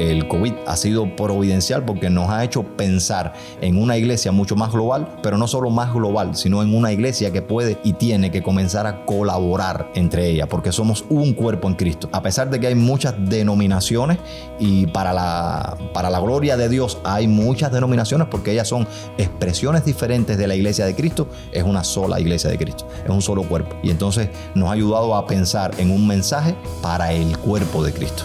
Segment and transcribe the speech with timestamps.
[0.00, 4.72] el COVID ha sido providencial porque nos ha hecho pensar en una iglesia mucho más
[4.72, 8.42] global, pero no solo más global, sino en una iglesia que puede y tiene que
[8.42, 12.08] comenzar a colaborar entre ellas, porque somos un cuerpo en Cristo.
[12.12, 14.18] A pesar de que hay muchas denominaciones
[14.58, 18.86] y para la, para la gloria de Dios hay muchas denominaciones porque ellas son
[19.18, 23.20] expresiones diferentes de la iglesia de Cristo, es una sola iglesia de Cristo, es un
[23.20, 23.76] solo cuerpo.
[23.82, 28.24] Y entonces nos ha ayudado a pensar en un mensaje para el cuerpo de Cristo.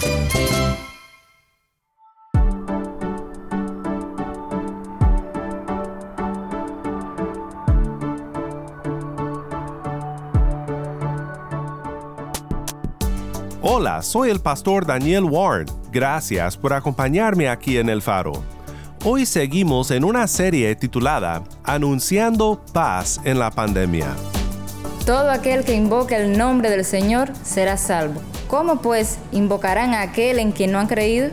[13.99, 15.67] Soy el pastor Daniel Warren.
[15.91, 18.31] Gracias por acompañarme aquí en El Faro.
[19.03, 24.07] Hoy seguimos en una serie titulada Anunciando paz en la pandemia.
[25.05, 28.21] Todo aquel que invoque el nombre del Señor será salvo.
[28.47, 31.29] ¿Cómo pues invocarán a aquel en quien no han creído?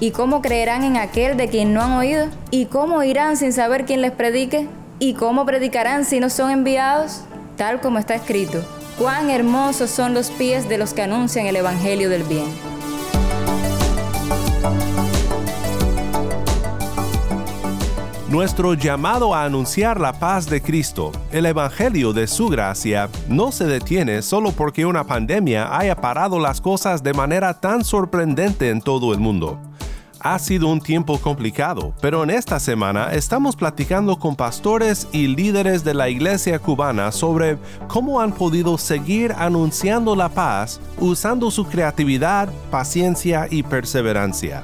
[0.00, 2.26] ¿Y cómo creerán en aquel de quien no han oído?
[2.50, 4.68] ¿Y cómo irán sin saber quién les predique?
[4.98, 7.22] ¿Y cómo predicarán si no son enviados?
[7.56, 8.62] Tal como está escrito,
[8.98, 12.46] cuán hermosos son los pies de los que anuncian el Evangelio del bien.
[18.28, 23.64] Nuestro llamado a anunciar la paz de Cristo, el Evangelio de su gracia, no se
[23.64, 29.12] detiene solo porque una pandemia haya parado las cosas de manera tan sorprendente en todo
[29.12, 29.60] el mundo.
[30.26, 35.84] Ha sido un tiempo complicado, pero en esta semana estamos platicando con pastores y líderes
[35.84, 37.58] de la iglesia cubana sobre
[37.88, 44.62] cómo han podido seguir anunciando la paz usando su creatividad, paciencia y perseverancia.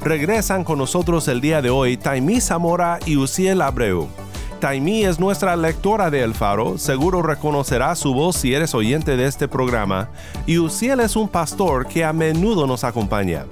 [0.00, 4.06] Regresan con nosotros el día de hoy Taimí Zamora y Uciel Abreu.
[4.60, 9.26] Taimí es nuestra lectora de El Faro, seguro reconocerá su voz si eres oyente de
[9.26, 10.08] este programa,
[10.46, 13.44] y Uciel es un pastor que a menudo nos acompaña.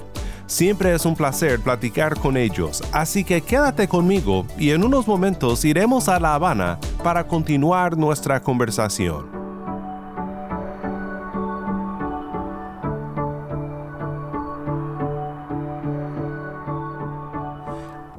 [0.47, 5.65] Siempre es un placer platicar con ellos, así que quédate conmigo y en unos momentos
[5.65, 9.27] iremos a La Habana para continuar nuestra conversación.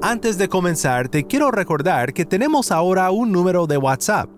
[0.02, 4.37] Antes de comenzar, te quiero recordar que tenemos ahora un número de WhatsApp.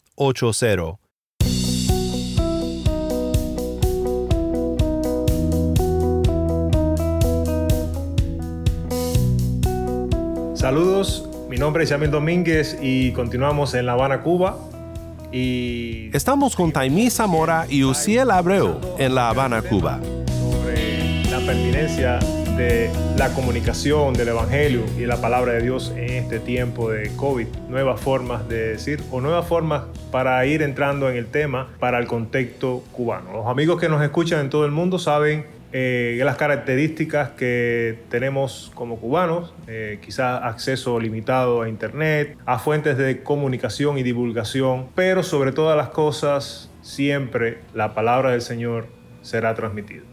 [0.21, 0.97] 1-786-373-4880.
[10.55, 14.57] Saludos, mi nombre es Yamil Domínguez y continuamos en La Habana, Cuba.
[15.31, 19.99] Y Estamos con Taimí Zamora y Uciel Abreu en La Habana, Cuba.
[20.27, 22.19] sobre la pertinencia
[23.17, 27.47] la comunicación del Evangelio y la palabra de Dios en este tiempo de COVID.
[27.69, 32.07] Nuevas formas de decir o nuevas formas para ir entrando en el tema para el
[32.07, 33.31] contexto cubano.
[33.33, 38.71] Los amigos que nos escuchan en todo el mundo saben eh, las características que tenemos
[38.75, 45.23] como cubanos, eh, quizás acceso limitado a Internet, a fuentes de comunicación y divulgación, pero
[45.23, 48.87] sobre todas las cosas, siempre la palabra del Señor
[49.21, 50.10] será transmitida.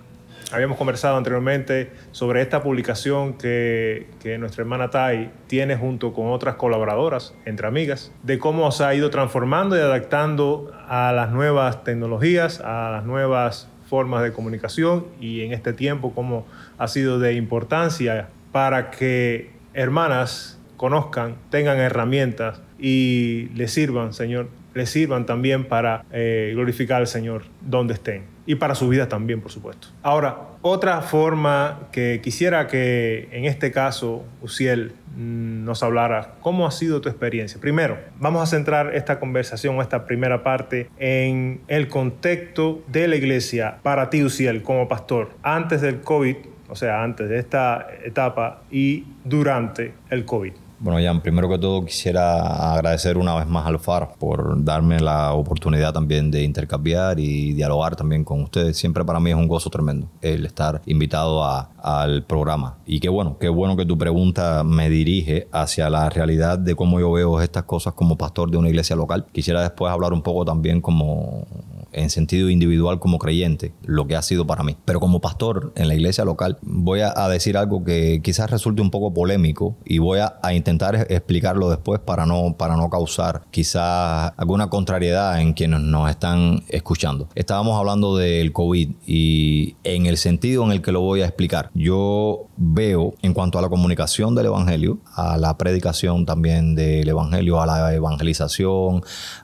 [0.51, 6.55] Habíamos conversado anteriormente sobre esta publicación que, que, nuestra hermana Tai tiene junto con otras
[6.55, 12.61] colaboradoras, entre amigas, de cómo se ha ido transformando y adaptando a las nuevas tecnologías,
[12.61, 16.47] a las nuevas formas de comunicación y en este tiempo cómo
[16.79, 24.91] ha sido de importancia para que hermanas conozcan, tengan herramientas y les sirvan, Señor, les
[24.91, 29.51] sirvan también para eh, glorificar al Señor donde estén y para su vida también, por
[29.53, 29.89] supuesto.
[30.03, 36.71] Ahora, otra forma que quisiera que en este caso, Uciel, mm, nos hablara, ¿cómo ha
[36.71, 37.61] sido tu experiencia?
[37.61, 43.81] Primero, vamos a centrar esta conversación, esta primera parte, en el contexto de la iglesia
[43.83, 46.37] para ti, Uciel, como pastor, antes del COVID,
[46.71, 50.53] o sea, antes de esta etapa y durante el COVID.
[50.81, 55.33] Bueno, Jan, primero que todo quisiera agradecer una vez más al FAR por darme la
[55.33, 58.77] oportunidad también de intercambiar y dialogar también con ustedes.
[58.77, 62.79] Siempre para mí es un gozo tremendo el estar invitado al programa.
[62.87, 67.01] Y qué bueno, qué bueno que tu pregunta me dirige hacia la realidad de cómo
[67.01, 69.27] yo veo estas cosas como pastor de una iglesia local.
[69.33, 71.45] Quisiera después hablar un poco también como
[71.93, 74.77] en sentido individual como creyente, lo que ha sido para mí.
[74.85, 78.91] Pero como pastor en la iglesia local, voy a, decir algo que quizás resulte un
[78.91, 84.71] poco polémico y voy a, intentar explicarlo después para no, para no causar quizás alguna
[84.71, 87.29] contrariedad en quienes nos están escuchando.
[87.35, 91.71] Estábamos hablando del COVID y en el sentido en el que lo voy a explicar,
[91.75, 97.61] yo veo en cuanto a la comunicación del Evangelio, a la predicación también del Evangelio,
[97.61, 99.03] a la evangelización,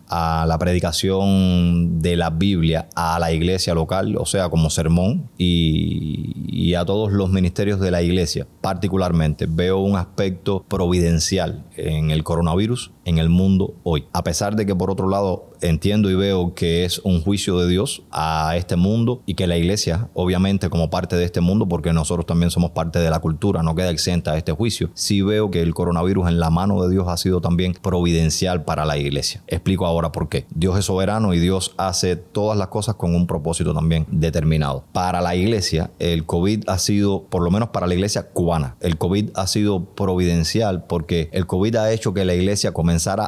[0.09, 6.75] a la predicación de la Biblia a la iglesia local, o sea, como sermón, y,
[6.75, 8.49] a todos los ministerios de la iglesia.
[8.61, 14.07] Particularmente veo un aspecto providencial en el coronavirus en el mundo hoy.
[14.13, 17.69] A pesar de que por otro lado entiendo y veo que es un juicio de
[17.69, 21.93] Dios a este mundo y que la iglesia, obviamente como parte de este mundo, porque
[21.93, 25.51] nosotros también somos parte de la cultura, no queda exenta a este juicio, sí veo
[25.51, 29.43] que el coronavirus en la mano de Dios ha sido también providencial para la iglesia.
[29.47, 30.47] Explico ahora por qué.
[30.55, 34.85] Dios es soberano y Dios hace todas las cosas con un propósito también determinado.
[34.93, 38.99] Para la iglesia, el COVID ha sido, por lo menos para la iglesia cubana, el
[38.99, 42.73] COVID ha sido providencial porque el COVID ha hecho que la iglesia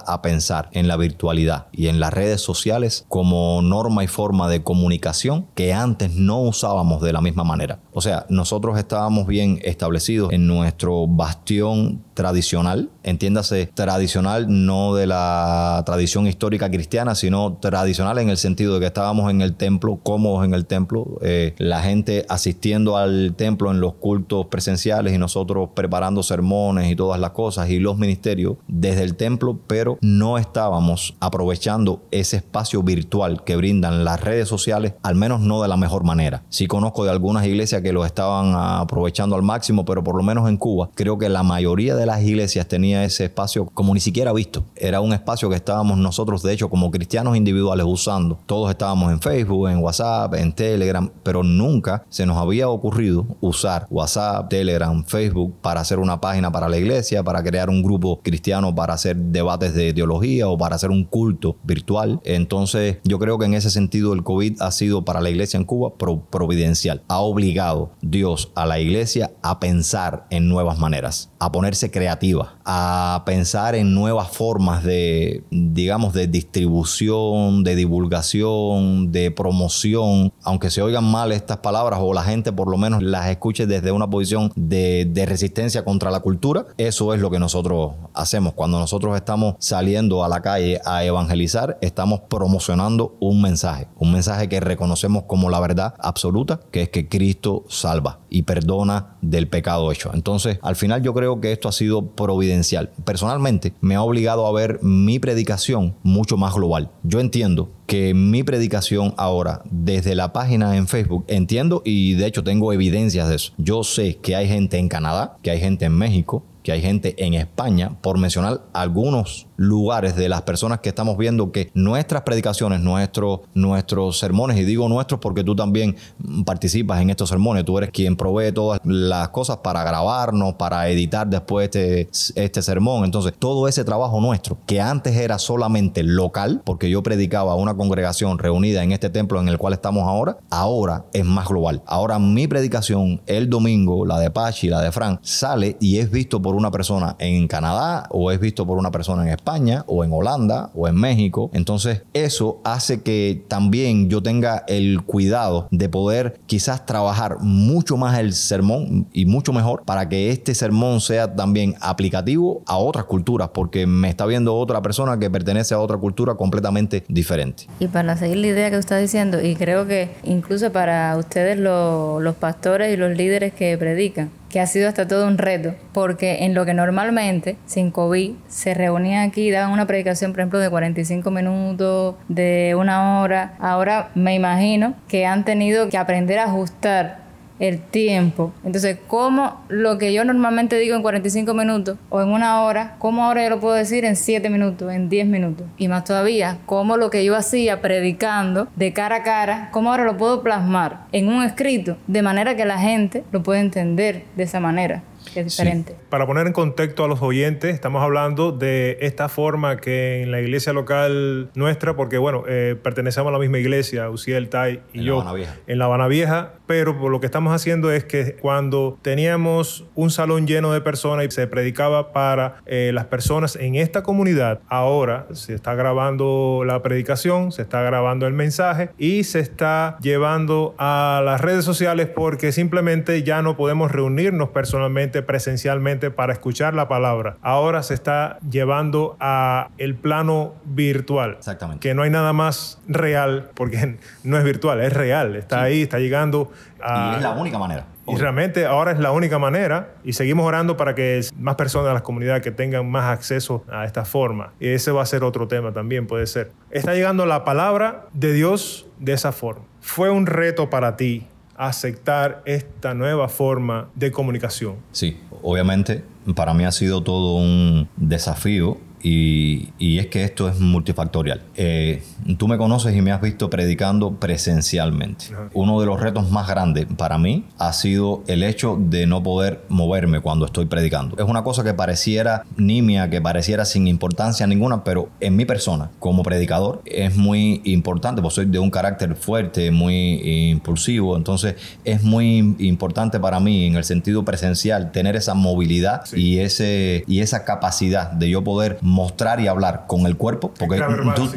[0.06, 4.62] a pensar en la virtualidad y en las redes sociales como norma y forma de
[4.62, 7.80] comunicación que antes no usábamos de la misma manera.
[7.92, 15.82] O sea, nosotros estábamos bien establecidos en nuestro bastión tradicional, entiéndase tradicional no de la
[15.86, 20.44] tradición histórica cristiana, sino tradicional en el sentido de que estábamos en el templo, cómodos
[20.44, 25.70] en el templo, eh, la gente asistiendo al templo en los cultos presenciales y nosotros
[25.74, 31.14] preparando sermones y todas las cosas y los ministerios desde el templo, pero no estábamos
[31.20, 36.04] aprovechando ese espacio virtual que brindan las redes sociales, al menos no de la mejor
[36.04, 36.42] manera.
[36.48, 40.48] Sí conozco de algunas iglesias que lo estaban aprovechando al máximo, pero por lo menos
[40.48, 42.66] en Cuba creo que la mayoría de las iglesias
[43.04, 44.64] ese espacio como ni siquiera visto.
[44.76, 48.38] Era un espacio que estábamos nosotros, de hecho, como cristianos individuales usando.
[48.46, 53.86] Todos estábamos en Facebook, en WhatsApp, en Telegram, pero nunca se nos había ocurrido usar
[53.90, 58.74] WhatsApp, Telegram, Facebook para hacer una página para la iglesia, para crear un grupo cristiano
[58.74, 62.20] para hacer debates de teología o para hacer un culto virtual.
[62.24, 65.64] Entonces, yo creo que en ese sentido el COVID ha sido para la iglesia en
[65.64, 67.02] Cuba providencial.
[67.08, 73.22] Ha obligado Dios a la iglesia a pensar en nuevas maneras, a ponerse creativa, a
[73.24, 81.04] pensar en nuevas formas de, digamos, de distribución, de divulgación, de promoción, aunque se oigan
[81.04, 85.08] mal estas palabras o la gente por lo menos las escuche desde una posición de,
[85.08, 88.54] de resistencia contra la cultura, eso es lo que nosotros hacemos.
[88.54, 94.48] Cuando nosotros estamos saliendo a la calle a evangelizar, estamos promocionando un mensaje, un mensaje
[94.48, 99.92] que reconocemos como la verdad absoluta, que es que Cristo salva y perdona del pecado
[99.92, 100.10] hecho.
[100.12, 102.55] Entonces, al final yo creo que esto ha sido providencial.
[103.04, 106.90] Personalmente, me ha obligado a ver mi predicación mucho más global.
[107.02, 112.42] Yo entiendo que mi predicación ahora desde la página en Facebook, entiendo y de hecho
[112.42, 113.52] tengo evidencias de eso.
[113.58, 117.14] Yo sé que hay gente en Canadá, que hay gente en México, que hay gente
[117.24, 122.80] en España, por mencionar algunos lugares de las personas que estamos viendo que nuestras predicaciones,
[122.80, 125.96] nuestros, nuestros sermones, y digo nuestros porque tú también
[126.44, 131.26] participas en estos sermones, tú eres quien provee todas las cosas para grabarnos, para editar
[131.26, 133.04] después este, este sermón.
[133.04, 137.74] Entonces, todo ese trabajo nuestro, que antes era solamente local, porque yo predicaba a una
[137.74, 141.82] congregación reunida en este templo en el cual estamos ahora, ahora es más global.
[141.86, 146.40] Ahora mi predicación el domingo, la de Pachi, la de Fran, sale y es visto
[146.40, 149.45] por una persona en Canadá o es visto por una persona en España
[149.86, 151.50] o en Holanda o en México.
[151.52, 158.18] Entonces eso hace que también yo tenga el cuidado de poder quizás trabajar mucho más
[158.18, 163.50] el sermón y mucho mejor para que este sermón sea también aplicativo a otras culturas
[163.54, 167.66] porque me está viendo otra persona que pertenece a otra cultura completamente diferente.
[167.78, 171.58] Y para seguir la idea que usted está diciendo, y creo que incluso para ustedes
[171.58, 176.46] los pastores y los líderes que predican, que ha sido hasta todo un reto, porque
[176.46, 180.58] en lo que normalmente, sin COVID, se reunían aquí y daban una predicación, por ejemplo,
[180.58, 186.44] de 45 minutos, de una hora, ahora me imagino que han tenido que aprender a
[186.44, 187.25] ajustar
[187.58, 188.52] el tiempo.
[188.64, 193.24] Entonces, ¿cómo lo que yo normalmente digo en 45 minutos o en una hora, cómo
[193.24, 195.66] ahora yo lo puedo decir en 7 minutos, en 10 minutos?
[195.78, 200.04] Y más todavía, ¿cómo lo que yo hacía predicando de cara a cara, cómo ahora
[200.04, 204.42] lo puedo plasmar en un escrito de manera que la gente lo pueda entender de
[204.42, 205.02] esa manera?
[205.40, 205.96] Es diferente.
[206.08, 210.40] Para poner en contexto a los oyentes, estamos hablando de esta forma que en la
[210.40, 215.24] iglesia local nuestra, porque bueno, eh, pertenecemos a la misma iglesia, Uciel, Tai y yo,
[215.66, 220.10] en La Habana Vieja, pero por lo que estamos haciendo es que cuando teníamos un
[220.10, 225.26] salón lleno de personas y se predicaba para eh, las personas en esta comunidad, ahora
[225.32, 231.22] se está grabando la predicación, se está grabando el mensaje y se está llevando a
[231.24, 237.36] las redes sociales porque simplemente ya no podemos reunirnos personalmente presencialmente para escuchar la palabra.
[237.42, 241.36] Ahora se está llevando a el plano virtual.
[241.38, 241.86] Exactamente.
[241.86, 245.36] Que no hay nada más real, porque no es virtual, es real.
[245.36, 247.12] Está ahí, está llegando a...
[247.12, 247.86] Y es la única manera.
[248.08, 251.94] Y realmente ahora es la única manera y seguimos orando para que más personas de
[251.94, 254.52] la comunidad que tengan más acceso a esta forma.
[254.60, 256.52] Y ese va a ser otro tema también, puede ser.
[256.70, 259.64] Está llegando la palabra de Dios de esa forma.
[259.80, 261.26] Fue un reto para ti
[261.58, 264.76] aceptar esta nueva forma de comunicación?
[264.92, 271.42] Sí, obviamente para mí ha sido todo un desafío y, es que esto es multifactorial.
[271.54, 272.02] Eh,
[272.38, 275.26] tú me conoces y me has visto predicando presencialmente.
[275.54, 279.64] Uno de los retos más grandes para mí ha sido el hecho de no poder
[279.68, 281.16] moverme cuando estoy predicando.
[281.16, 285.90] Es una cosa que pareciera nimia, que pareciera sin importancia ninguna, pero en mi persona,
[286.00, 292.02] como predicador, es muy importante, porque soy de un carácter fuerte, muy impulsivo, entonces es
[292.02, 297.44] muy importante para mí en el sentido presencial tener esa movilidad y, ese, y esa
[297.44, 300.82] capacidad de yo poder mostrar y hablar con el cuerpo, porque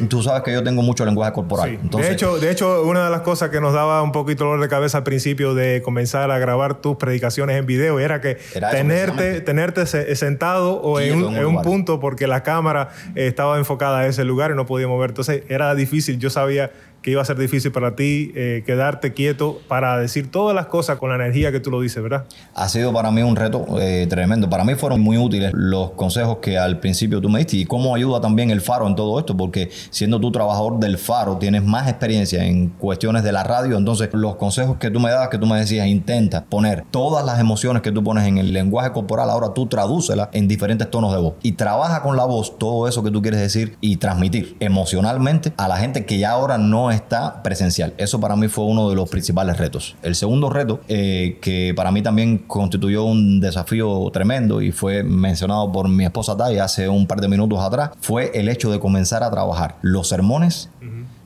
[0.08, 1.78] tú, sabes que yo tengo mucho lenguaje corporal.
[1.82, 4.68] de, hecho, de hecho, una de las cosas que nos daba un poquito dolor de
[4.68, 8.38] cabeza al principio de comenzar a grabar tus predicaciones en video era que
[8.70, 9.84] tenerte, tenerte
[10.16, 14.64] sentado o en un, punto porque la cámara estaba enfocada a ese lugar y no
[14.64, 15.10] podía mover.
[15.10, 16.18] Entonces era difícil.
[16.18, 16.70] Yo sabía
[17.02, 20.98] que iba a ser difícil para ti eh, quedarte quieto para decir todas las cosas
[20.98, 22.24] con la energía que tú lo dices, ¿verdad?
[22.54, 24.50] Ha sido para mí un reto eh, tremendo.
[24.50, 27.94] Para mí fueron muy útiles los consejos que al principio tú me diste y cómo
[27.94, 31.88] ayuda también el faro en todo esto, porque siendo tú trabajador del faro tienes más
[31.88, 35.46] experiencia en cuestiones de la radio, entonces los consejos que tú me dabas, que tú
[35.46, 39.54] me decías, intenta poner todas las emociones que tú pones en el lenguaje corporal, ahora
[39.54, 43.10] tú tradúcelas en diferentes tonos de voz y trabaja con la voz todo eso que
[43.10, 47.94] tú quieres decir y transmitir emocionalmente a la gente que ya ahora no está presencial.
[47.96, 49.96] Eso para mí fue uno de los principales retos.
[50.02, 55.70] El segundo reto, eh, que para mí también constituyó un desafío tremendo y fue mencionado
[55.72, 59.22] por mi esposa Tai hace un par de minutos atrás, fue el hecho de comenzar
[59.22, 60.70] a trabajar los sermones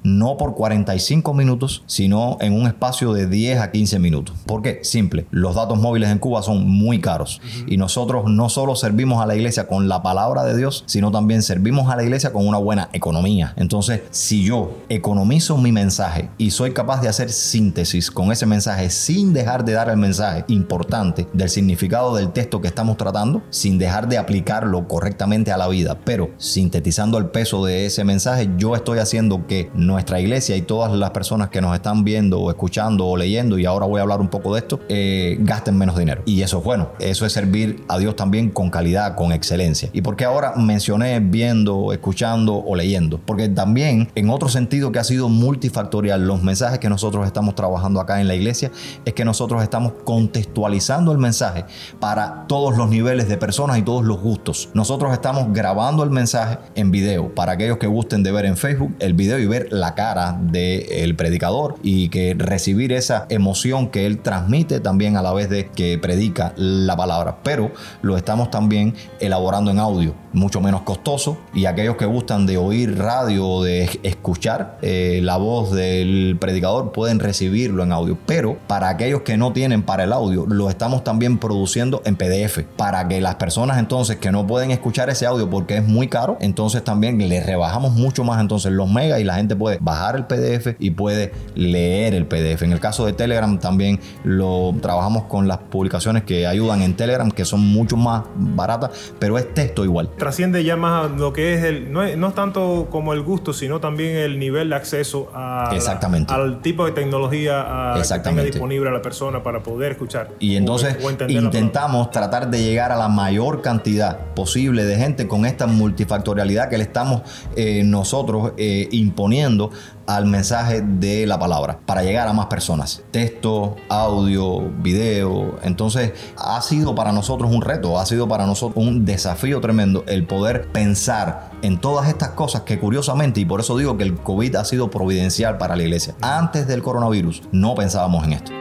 [0.04, 4.36] no por 45 minutos, sino en un espacio de 10 a 15 minutos.
[4.46, 4.80] ¿Por qué?
[4.82, 9.26] Simple, los datos móviles en Cuba son muy caros y nosotros no solo servimos a
[9.26, 12.58] la iglesia con la palabra de Dios, sino también servimos a la iglesia con una
[12.58, 13.54] buena economía.
[13.56, 18.90] Entonces, si yo economizo mi mensaje y soy capaz de hacer síntesis con ese mensaje
[18.90, 23.78] sin dejar de dar el mensaje importante del significado del texto que estamos tratando, sin
[23.78, 28.74] dejar de aplicarlo correctamente a la vida, pero sintetizando el peso de ese mensaje, yo
[28.74, 32.50] estoy haciendo que no nuestra iglesia y todas las personas que nos están viendo o
[32.50, 35.96] escuchando o leyendo, y ahora voy a hablar un poco de esto, eh, gasten menos
[35.96, 36.22] dinero.
[36.26, 36.88] Y eso es bueno.
[36.98, 39.90] Eso es servir a Dios también con calidad, con excelencia.
[39.92, 43.20] ¿Y porque ahora mencioné viendo, escuchando o leyendo?
[43.24, 48.00] Porque también en otro sentido que ha sido multifactorial, los mensajes que nosotros estamos trabajando
[48.00, 48.72] acá en la iglesia
[49.04, 51.64] es que nosotros estamos contextualizando el mensaje
[52.00, 54.70] para todos los niveles de personas y todos los gustos.
[54.74, 58.92] Nosotros estamos grabando el mensaje en video para aquellos que gusten de ver en Facebook
[58.98, 64.06] el video y ver la la cara del predicador y que recibir esa emoción que
[64.06, 67.38] él transmite también a la vez de que predica la palabra.
[67.42, 71.38] Pero lo estamos también elaborando en audio, mucho menos costoso.
[71.54, 76.92] Y aquellos que gustan de oír radio o de escuchar eh, la voz del predicador
[76.92, 78.18] pueden recibirlo en audio.
[78.26, 82.64] Pero para aquellos que no tienen para el audio, lo estamos también produciendo en PDF.
[82.76, 86.36] Para que las personas entonces que no pueden escuchar ese audio porque es muy caro,
[86.40, 90.24] entonces también le rebajamos mucho más entonces los megas y la gente puede bajar el
[90.26, 92.62] PDF y puede leer el PDF.
[92.62, 97.30] En el caso de Telegram también lo trabajamos con las publicaciones que ayudan en Telegram,
[97.30, 100.10] que son mucho más baratas, pero es texto igual.
[100.24, 103.20] Trasciende ya más a lo que es el, no es, no es tanto como el
[103.20, 106.32] gusto, sino también el nivel de acceso a Exactamente.
[106.32, 108.50] al tipo de tecnología a, que tenga Exactamente.
[108.52, 110.30] disponible a la persona para poder escuchar.
[110.38, 115.28] Y entonces o- o intentamos tratar de llegar a la mayor cantidad posible de gente
[115.28, 117.20] con esta multifactorialidad que le estamos
[117.54, 119.70] eh, nosotros eh, imponiendo
[120.06, 123.02] al mensaje de la palabra para llegar a más personas.
[123.10, 125.58] Texto, audio, video.
[125.62, 130.26] Entonces ha sido para nosotros un reto, ha sido para nosotros un desafío tremendo el
[130.26, 134.56] poder pensar en todas estas cosas que curiosamente, y por eso digo que el COVID
[134.56, 136.14] ha sido providencial para la iglesia.
[136.20, 138.52] Antes del coronavirus no pensábamos en esto.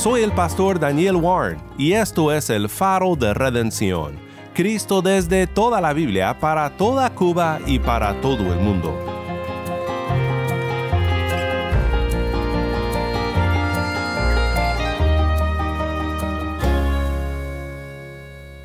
[0.00, 4.18] Soy el pastor Daniel Warren y esto es el faro de redención.
[4.54, 8.98] Cristo desde toda la Biblia para toda Cuba y para todo el mundo.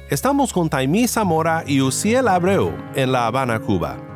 [0.09, 4.14] Estamos con Taimí Zamora y Uciel Abreu en La Habana, Cuba.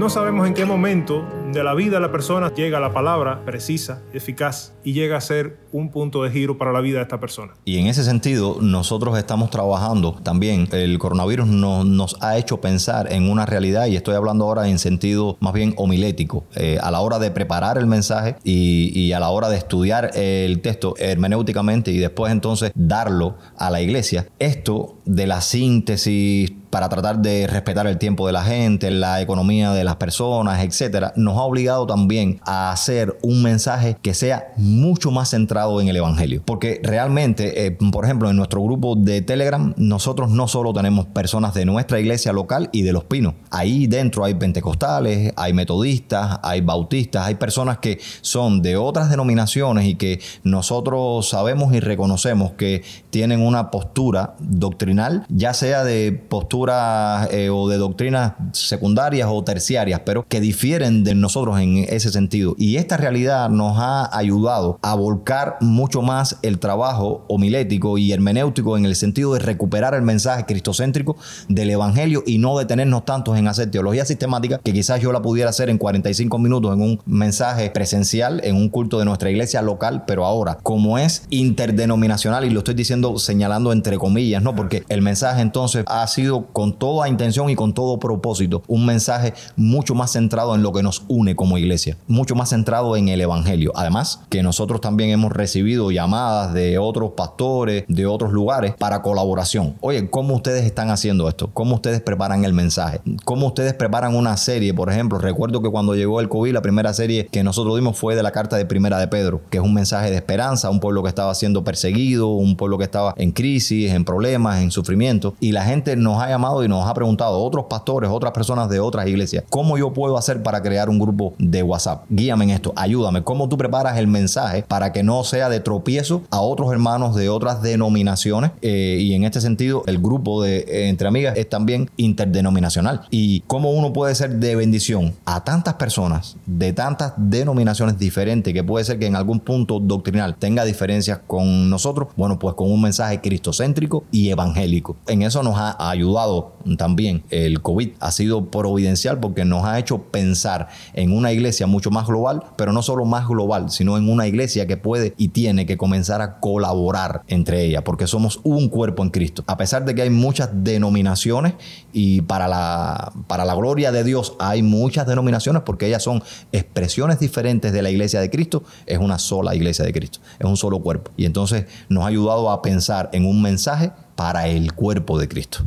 [0.00, 4.00] No sabemos en qué momento de la vida de la persona llega la palabra precisa,
[4.14, 7.52] eficaz y llega a ser un punto de giro para la vida de esta persona.
[7.66, 10.68] Y en ese sentido, nosotros estamos trabajando también.
[10.72, 14.78] El coronavirus no- nos ha hecho pensar en una realidad, y estoy hablando ahora en
[14.78, 19.20] sentido más bien homilético, eh, a la hora de preparar el mensaje y, y a
[19.20, 24.28] la hora de estudiar el texto hermenéuticamente y después entonces darlo a la iglesia.
[24.38, 29.72] Esto de la síntesis para tratar de respetar el tiempo de la gente, la economía
[29.72, 35.10] de las personas, etcétera, nos ha obligado también a hacer un mensaje que sea mucho
[35.10, 36.42] más centrado en el evangelio.
[36.44, 41.54] Porque realmente, eh, por ejemplo, en nuestro grupo de Telegram, nosotros no solo tenemos personas
[41.54, 43.34] de nuestra iglesia local y de los pinos.
[43.50, 49.86] Ahí dentro hay pentecostales, hay metodistas, hay bautistas, hay personas que son de otras denominaciones
[49.86, 57.28] y que nosotros sabemos y reconocemos que tienen una postura doctrinal, ya sea de posturas
[57.32, 62.54] eh, o de doctrinas secundarias o terciarias, pero que difieren de nosotros en ese sentido.
[62.58, 68.76] Y esta realidad nos ha ayudado a volcar mucho más el trabajo homilético y hermenéutico
[68.76, 71.16] en el sentido de recuperar el mensaje cristocéntrico
[71.48, 75.50] del evangelio y no detenernos tantos en hacer teología sistemática que quizás yo la pudiera
[75.50, 80.04] hacer en 45 minutos en un mensaje presencial en un culto de nuestra iglesia local,
[80.06, 84.54] pero ahora como es interdenominacional y lo estoy diciendo señalando entre comillas, ¿no?
[84.54, 89.32] Porque el mensaje entonces ha sido con toda intención y con todo propósito un mensaje
[89.56, 93.20] mucho más centrado en lo que nos une como iglesia, mucho más centrado en el
[93.20, 93.72] evangelio.
[93.76, 99.76] Además, que nosotros también hemos recibido llamadas de otros pastores, de otros lugares para colaboración.
[99.80, 101.50] Oye, ¿cómo ustedes están haciendo esto?
[101.54, 103.00] ¿Cómo ustedes preparan el mensaje?
[103.24, 104.74] ¿Cómo ustedes preparan una serie?
[104.74, 108.16] Por ejemplo, recuerdo que cuando llegó el COVID, la primera serie que nosotros dimos fue
[108.16, 111.04] de la carta de Primera de Pedro, que es un mensaje de esperanza, un pueblo
[111.04, 115.34] que estaba siendo perseguido, un pueblo que estaba en crisis, en problemas, en sufrimiento.
[115.40, 118.80] Y la gente nos ha llamado y nos ha preguntado, otros pastores, otras personas de
[118.80, 122.04] otras iglesias, ¿cómo yo puedo hacer para crear un grupo de WhatsApp?
[122.08, 123.22] Guíame en esto, ayúdame.
[123.22, 127.28] ¿Cómo tú preparas el mensaje para que no sea de tropiezo a otros hermanos de
[127.28, 128.52] otras denominaciones?
[128.62, 133.02] Eh, y en este sentido, el grupo de eh, Entre Amigas es también interdenominacional.
[133.10, 138.64] ¿Y cómo uno puede ser de bendición a tantas personas de tantas denominaciones diferentes que
[138.64, 142.08] puede ser que en algún punto doctrinal tenga diferencias con nosotros?
[142.16, 144.59] Bueno, pues con un mensaje cristocéntrico y evangélico.
[145.06, 147.90] En eso nos ha ayudado también el COVID.
[148.00, 152.72] Ha sido providencial porque nos ha hecho pensar en una iglesia mucho más global, pero
[152.72, 156.40] no solo más global, sino en una iglesia que puede y tiene que comenzar a
[156.40, 159.44] colaborar entre ellas, porque somos un cuerpo en Cristo.
[159.46, 161.54] A pesar de que hay muchas denominaciones
[161.92, 167.18] y para la, para la gloria de Dios hay muchas denominaciones porque ellas son expresiones
[167.18, 170.80] diferentes de la iglesia de Cristo, es una sola iglesia de Cristo, es un solo
[170.80, 171.10] cuerpo.
[171.16, 175.66] Y entonces nos ha ayudado a pensar en un mensaje para el cuerpo de Cristo.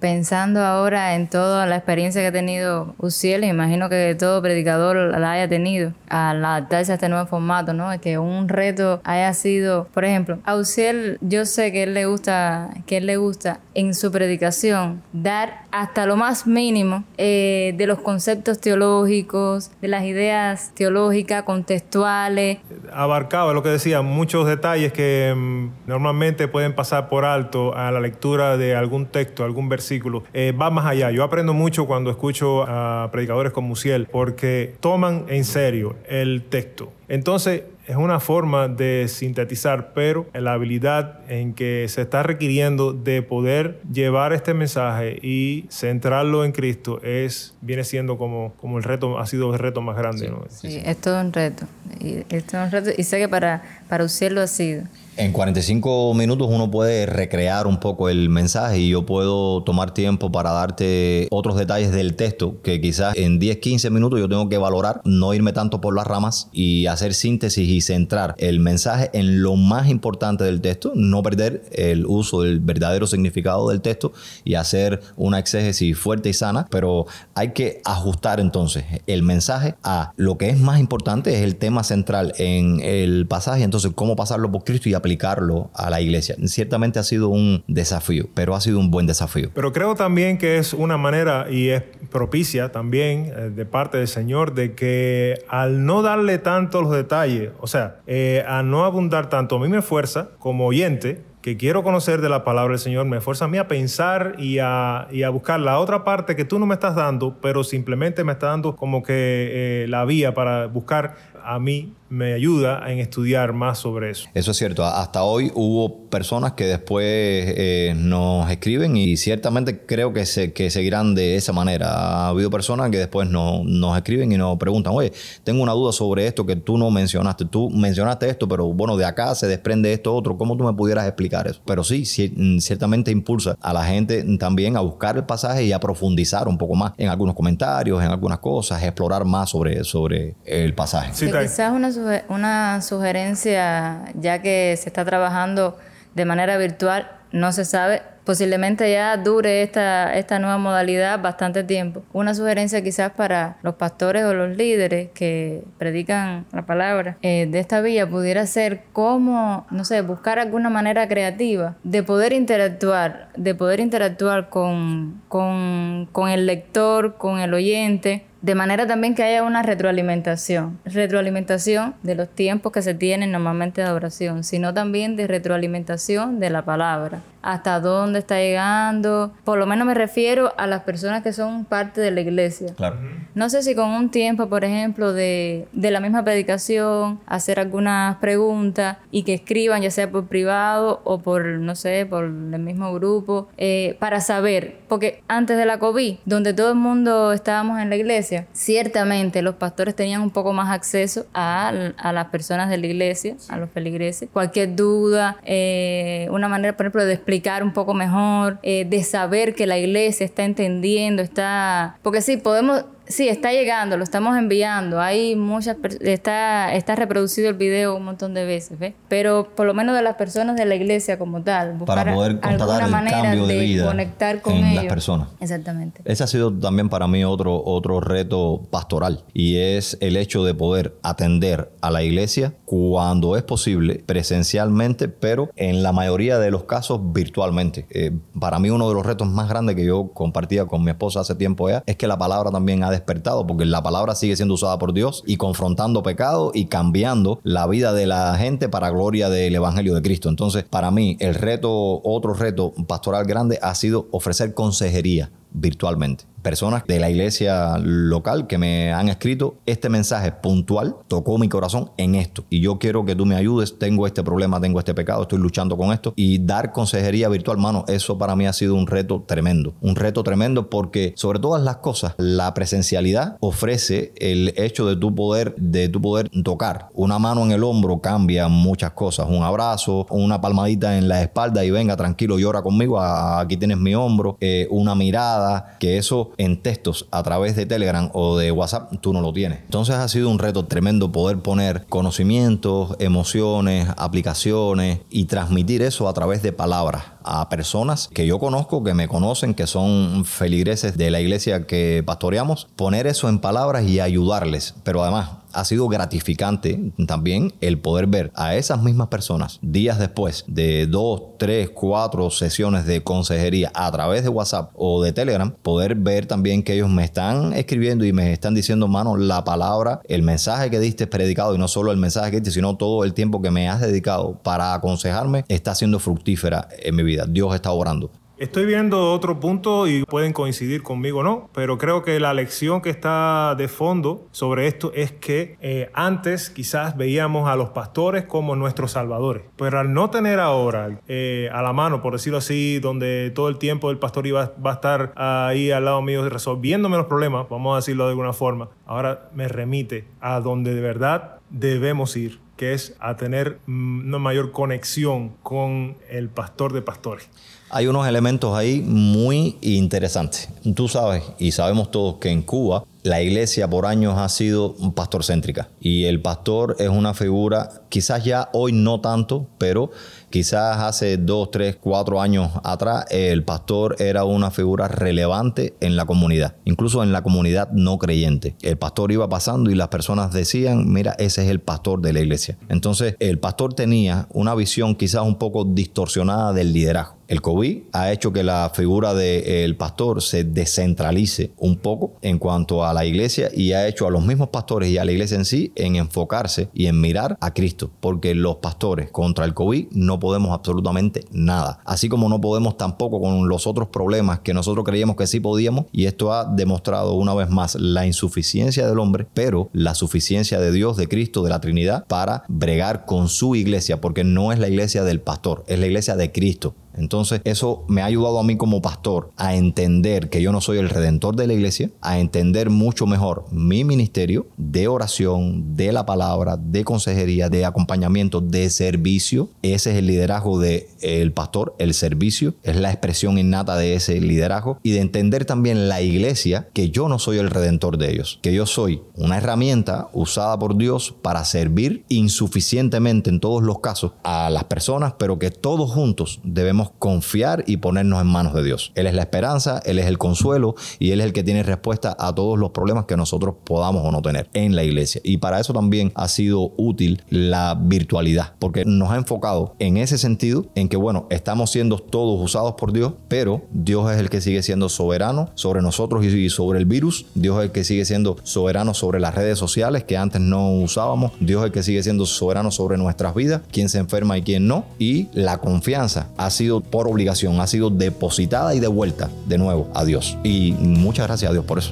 [0.00, 5.32] Pensando ahora en toda la experiencia que ha tenido Uciel, imagino que todo predicador la
[5.32, 7.88] haya tenido al adaptarse a este nuevo formato, ¿no?
[8.00, 12.70] Que un reto haya sido, por ejemplo, a Uciel yo sé que él le gusta,
[12.86, 18.00] que él le gusta en su predicación dar hasta lo más mínimo eh, de los
[18.00, 22.58] conceptos teológicos, de las ideas teológicas, contextuales.
[22.90, 28.00] Abarcaba lo que decía, muchos detalles que mm, normalmente pueden pasar por alto a la
[28.00, 29.89] lectura de algún texto, algún versículo.
[30.32, 31.10] Eh, va más allá.
[31.10, 36.92] Yo aprendo mucho cuando escucho a predicadores como Musiel porque toman en serio el texto.
[37.08, 43.22] Entonces, es una forma de sintetizar, pero la habilidad en que se está requiriendo de
[43.22, 49.18] poder llevar este mensaje y centrarlo en Cristo es viene siendo como, como el reto,
[49.18, 50.26] ha sido el reto más grande.
[50.26, 50.44] Sí, ¿no?
[50.48, 51.66] sí es todo un reto.
[51.98, 54.84] Y, es todo un reto y sé que para, para usted lo ha sido.
[55.20, 60.32] En 45 minutos uno puede recrear un poco el mensaje y yo puedo tomar tiempo
[60.32, 64.56] para darte otros detalles del texto que quizás en 10, 15 minutos yo tengo que
[64.56, 69.42] valorar, no irme tanto por las ramas y hacer síntesis y centrar el mensaje en
[69.42, 74.54] lo más importante del texto, no perder el uso del verdadero significado del texto y
[74.54, 77.04] hacer una exégesis fuerte y sana, pero
[77.34, 81.84] hay que ajustar entonces el mensaje a lo que es más importante, es el tema
[81.84, 86.36] central en el pasaje, entonces cómo pasarlo por Cristo y aplicarlo aplicarlo a la iglesia.
[86.44, 89.50] Ciertamente ha sido un desafío, pero ha sido un buen desafío.
[89.52, 94.06] Pero creo también que es una manera y es propicia también eh, de parte del
[94.06, 99.28] Señor de que al no darle tanto los detalles, o sea, eh, al no abundar
[99.28, 103.06] tanto, a mí me fuerza como oyente que quiero conocer de la palabra del Señor,
[103.06, 106.44] me fuerza a mí a pensar y a, y a buscar la otra parte que
[106.44, 110.34] tú no me estás dando, pero simplemente me está dando como que eh, la vía
[110.34, 114.28] para buscar a mí me ayuda en estudiar más sobre eso.
[114.34, 114.84] Eso es cierto.
[114.84, 120.70] Hasta hoy hubo personas que después eh, nos escriben y ciertamente creo que, se, que
[120.70, 121.88] seguirán de esa manera.
[121.88, 125.12] Ha habido personas que después no, nos escriben y nos preguntan, oye,
[125.44, 127.44] tengo una duda sobre esto que tú no mencionaste.
[127.44, 130.36] Tú mencionaste esto, pero bueno, de acá se desprende esto otro.
[130.36, 131.60] ¿Cómo tú me pudieras explicar eso?
[131.64, 136.48] Pero sí, ciertamente impulsa a la gente también a buscar el pasaje y a profundizar
[136.48, 141.12] un poco más en algunos comentarios, en algunas cosas, explorar más sobre, sobre el pasaje.
[141.14, 141.92] Sí, quizás una
[142.28, 145.78] una sugerencia, ya que se está trabajando
[146.14, 152.02] de manera virtual, no se sabe, posiblemente ya dure esta, esta nueva modalidad bastante tiempo.
[152.12, 157.58] Una sugerencia quizás para los pastores o los líderes que predican la palabra eh, de
[157.58, 163.54] esta vía pudiera ser cómo, no sé, buscar alguna manera creativa de poder interactuar, de
[163.54, 169.42] poder interactuar con, con, con el lector, con el oyente, de manera también que haya
[169.42, 170.78] una retroalimentación.
[170.86, 176.50] Retroalimentación de los tiempos que se tienen normalmente de adoración, sino también de retroalimentación de
[176.50, 177.20] la palabra.
[177.42, 179.32] Hasta dónde está llegando.
[179.44, 182.74] Por lo menos me refiero a las personas que son parte de la iglesia.
[182.76, 182.98] Claro.
[183.34, 188.16] No sé si con un tiempo, por ejemplo, de, de la misma predicación, hacer algunas
[188.16, 192.92] preguntas y que escriban, ya sea por privado o por, no sé, por el mismo
[192.92, 194.76] grupo, eh, para saber.
[194.88, 199.54] Porque antes de la COVID, donde todo el mundo estábamos en la iglesia, ciertamente los
[199.54, 201.72] pastores tenían un poco más acceso a,
[202.12, 204.28] las personas de la iglesia, a los feligreses.
[204.32, 207.29] Cualquier duda, eh, una manera, por ejemplo, de explicar
[207.62, 211.98] un poco mejor, eh, de saber que la iglesia está entendiendo, está...
[212.02, 215.00] Porque sí, podemos Sí, está llegando, lo estamos enviando.
[215.00, 218.94] Hay muchas está está reproducido el video un montón de veces, ¿ves?
[219.08, 222.40] Pero por lo menos de las personas de la iglesia como tal, buscar para poder
[222.40, 225.28] constatar el cambio de, vida conectar con en las personas.
[225.40, 226.02] Exactamente.
[226.04, 230.54] Ese ha sido también para mí otro otro reto pastoral y es el hecho de
[230.54, 236.64] poder atender a la iglesia cuando es posible presencialmente, pero en la mayoría de los
[236.64, 237.86] casos virtualmente.
[237.90, 241.20] Eh, para mí uno de los retos más grandes que yo compartía con mi esposa
[241.20, 244.54] hace tiempo ya es que la palabra también ha despertado, porque la palabra sigue siendo
[244.54, 249.28] usada por Dios y confrontando pecado y cambiando la vida de la gente para gloria
[249.28, 250.28] del Evangelio de Cristo.
[250.28, 256.24] Entonces, para mí, el reto, otro reto pastoral grande ha sido ofrecer consejería virtualmente.
[256.42, 261.90] Personas de la iglesia local que me han escrito este mensaje puntual tocó mi corazón
[261.98, 263.78] en esto y yo quiero que tú me ayudes.
[263.78, 267.84] Tengo este problema tengo este pecado estoy luchando con esto y dar consejería virtual mano
[267.88, 269.74] eso para mí ha sido un reto tremendo.
[269.82, 275.14] Un reto tremendo porque sobre todas las cosas la presencialidad ofrece el hecho de tu
[275.14, 276.88] poder de tu poder tocar.
[276.94, 279.26] Una mano en el hombro cambia muchas cosas.
[279.28, 283.94] Un abrazo una palmadita en la espalda y venga tranquilo llora conmigo aquí tienes mi
[283.94, 285.39] hombro eh, una mirada
[285.78, 289.60] que eso en textos a través de Telegram o de WhatsApp, tú no lo tienes.
[289.60, 296.12] Entonces ha sido un reto tremendo poder poner conocimientos, emociones, aplicaciones y transmitir eso a
[296.12, 301.10] través de palabras a personas que yo conozco, que me conocen, que son feligreses de
[301.10, 304.74] la iglesia que pastoreamos, poner eso en palabras y ayudarles.
[304.84, 310.44] Pero además, ha sido gratificante también el poder ver a esas mismas personas días después
[310.46, 315.94] de dos, tres, cuatro sesiones de consejería a través de WhatsApp o de Telegram, poder
[315.94, 320.22] ver también que ellos me están escribiendo y me están diciendo, mano, la palabra, el
[320.22, 323.42] mensaje que diste predicado y no solo el mensaje que diste, sino todo el tiempo
[323.42, 327.26] que me has dedicado para aconsejarme está siendo fructífera en mi vida.
[327.28, 328.10] Dios está orando.
[328.40, 332.88] Estoy viendo otro punto y pueden coincidir conmigo no, pero creo que la lección que
[332.88, 338.56] está de fondo sobre esto es que eh, antes quizás veíamos a los pastores como
[338.56, 343.30] nuestros salvadores, pero al no tener ahora eh, a la mano, por decirlo así, donde
[343.34, 347.08] todo el tiempo el pastor iba, va a estar ahí al lado mío resolviéndome los
[347.08, 352.16] problemas, vamos a decirlo de alguna forma, ahora me remite a donde de verdad debemos
[352.16, 357.26] ir que es a tener mm, una mayor conexión con el pastor de pastores.
[357.70, 360.50] Hay unos elementos ahí muy interesantes.
[360.74, 365.24] Tú sabes y sabemos todos que en Cuba la iglesia por años ha sido pastor
[365.24, 369.90] céntrica y el pastor es una figura, quizás ya hoy no tanto, pero
[370.30, 376.04] quizás hace dos, tres, cuatro años atrás el pastor era una figura relevante en la
[376.04, 378.54] comunidad, incluso en la comunidad no creyente.
[378.62, 382.20] El pastor iba pasando y las personas decían, mira, ese es el pastor de la
[382.20, 382.58] iglesia.
[382.68, 387.19] Entonces el pastor tenía una visión quizás un poco distorsionada del liderazgo.
[387.30, 392.84] El COVID ha hecho que la figura del pastor se descentralice un poco en cuanto
[392.84, 395.44] a la iglesia y ha hecho a los mismos pastores y a la iglesia en
[395.44, 400.18] sí en enfocarse y en mirar a Cristo, porque los pastores contra el COVID no
[400.18, 405.14] podemos absolutamente nada, así como no podemos tampoco con los otros problemas que nosotros creíamos
[405.14, 409.70] que sí podíamos y esto ha demostrado una vez más la insuficiencia del hombre, pero
[409.72, 414.24] la suficiencia de Dios, de Cristo, de la Trinidad para bregar con su iglesia, porque
[414.24, 416.74] no es la iglesia del pastor, es la iglesia de Cristo.
[417.00, 420.78] Entonces eso me ha ayudado a mí como pastor a entender que yo no soy
[420.78, 426.04] el redentor de la iglesia, a entender mucho mejor mi ministerio de oración, de la
[426.04, 429.48] palabra, de consejería, de acompañamiento, de servicio.
[429.62, 434.78] Ese es el liderazgo del pastor, el servicio, es la expresión innata de ese liderazgo
[434.82, 438.52] y de entender también la iglesia que yo no soy el redentor de ellos, que
[438.52, 444.50] yo soy una herramienta usada por Dios para servir insuficientemente en todos los casos a
[444.50, 448.92] las personas, pero que todos juntos debemos confiar y ponernos en manos de Dios.
[448.94, 452.16] Él es la esperanza, Él es el consuelo y Él es el que tiene respuesta
[452.18, 455.20] a todos los problemas que nosotros podamos o no tener en la iglesia.
[455.24, 460.18] Y para eso también ha sido útil la virtualidad, porque nos ha enfocado en ese
[460.18, 464.40] sentido, en que bueno, estamos siendo todos usados por Dios, pero Dios es el que
[464.40, 467.26] sigue siendo soberano sobre nosotros y sobre el virus.
[467.34, 471.32] Dios es el que sigue siendo soberano sobre las redes sociales que antes no usábamos.
[471.40, 474.66] Dios es el que sigue siendo soberano sobre nuestras vidas, quién se enferma y quién
[474.66, 474.84] no.
[474.98, 480.04] Y la confianza ha sido por obligación, ha sido depositada y devuelta de nuevo a
[480.04, 480.38] Dios.
[480.44, 481.90] Y muchas gracias a Dios por eso.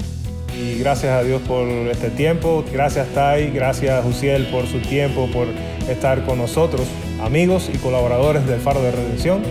[0.56, 2.64] Y gracias a Dios por este tiempo.
[2.72, 5.48] Gracias Tai, gracias Jusiel por su tiempo, por
[5.88, 6.82] estar con nosotros,
[7.20, 9.42] amigos y colaboradores del Faro de Redención.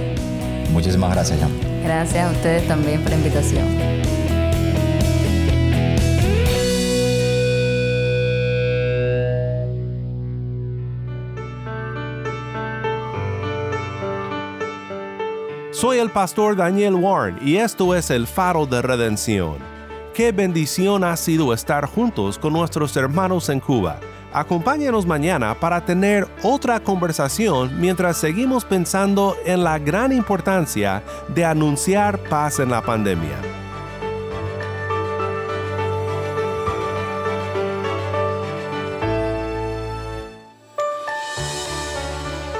[0.72, 1.52] Muchísimas gracias, Jan.
[1.84, 4.07] Gracias a ustedes también por la invitación.
[15.80, 19.58] Soy el pastor Daniel Warren y esto es el faro de redención.
[20.12, 24.00] Qué bendición ha sido estar juntos con nuestros hermanos en Cuba.
[24.34, 32.18] Acompáñenos mañana para tener otra conversación mientras seguimos pensando en la gran importancia de anunciar
[32.24, 33.67] paz en la pandemia.